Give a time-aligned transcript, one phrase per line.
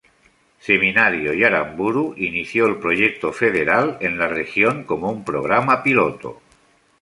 [0.67, 6.41] Seminario y Aramburu inició el proyecto federal en la región como un programa piloto.